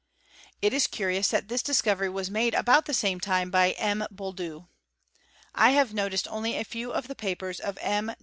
[0.63, 4.03] It is curious that this discovery was made about the same time by M.
[4.09, 4.67] Boulduc.
[5.53, 8.11] i have noticed only a few of the papers of M.